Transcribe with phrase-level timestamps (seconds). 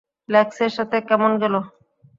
[0.29, 1.55] লেক্সের সাথে কেমন গেল?